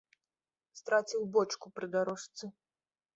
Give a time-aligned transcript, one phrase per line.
[0.79, 2.49] Страціў бочку пры дарожцы!